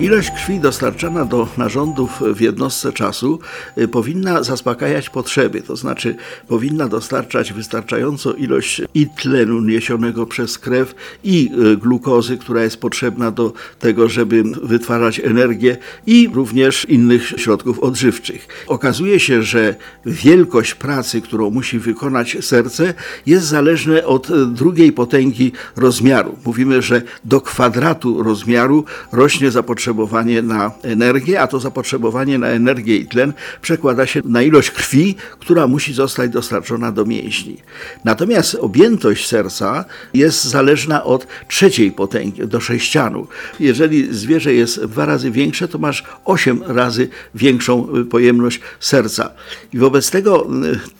[0.00, 3.38] Ilość krwi dostarczana do narządów w jednostce czasu
[3.78, 6.16] y, powinna zaspokajać potrzeby, to znaczy
[6.48, 13.30] powinna dostarczać wystarczającą ilość i tlenu niesionego przez krew i y, glukozy, która jest potrzebna
[13.30, 18.48] do tego, żeby wytwarzać energię i również innych środków odżywczych.
[18.66, 19.74] Okazuje się, że
[20.06, 22.94] wielkość pracy, którą musi wykonać serce
[23.26, 26.38] jest zależna od y, drugiej potęgi rozmiaru.
[26.44, 32.96] Mówimy, że do kwadratu rozmiaru rośnie zapotrzebowanie zapotrzebowanie na energię, a to zapotrzebowanie na energię
[32.96, 37.56] i tlen przekłada się na ilość krwi, która musi zostać dostarczona do mięśni.
[38.04, 43.26] Natomiast objętość serca jest zależna od trzeciej potęgi, do sześcianu.
[43.60, 49.30] Jeżeli zwierzę jest dwa razy większe, to masz osiem razy większą pojemność serca.
[49.72, 50.46] I wobec tego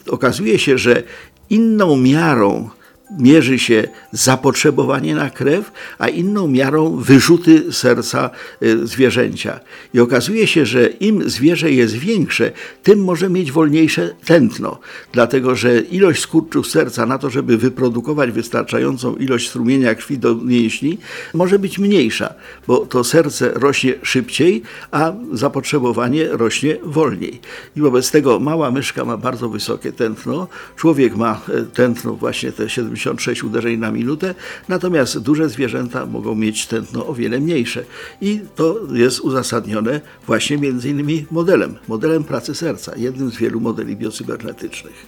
[0.07, 1.03] y, okazuje się, że
[1.51, 2.71] inną miarą
[3.19, 8.31] mierzy się zapotrzebowanie na krew, a inną miarą wyrzuty serca
[8.63, 9.61] y, zwierzęcia.
[9.95, 14.79] I okazuje się, że im zwierzę jest większe, tym może mieć wolniejsze tętno,
[15.13, 20.99] dlatego że ilość skurczów serca na to, żeby wyprodukować wystarczającą ilość strumienia krwi do mięśni,
[21.35, 22.35] może być mniejsza,
[22.67, 27.41] bo to serce rośnie szybciej, a zapotrzebowanie rośnie wolniej.
[27.77, 32.71] I wobec tego mała myszka ma bardzo wysokie tętno, człowiek ma e, tętno właśnie te
[32.71, 34.35] 70 76 uderzeń na minutę,
[34.69, 37.85] natomiast duże zwierzęta mogą mieć tętno o wiele mniejsze.
[38.21, 43.97] I to jest uzasadnione właśnie między innymi modelem, modelem pracy serca, jednym z wielu modeli
[43.97, 45.07] biocybernetycznych.